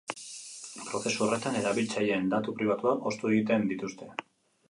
Prozesu 0.85 1.25
horretan, 1.25 1.57
erabiltzaileen 1.59 2.33
datu 2.33 2.55
pribatuak 2.61 3.07
ostu 3.13 3.31
egiten 3.35 3.71
dituzte. 3.75 4.09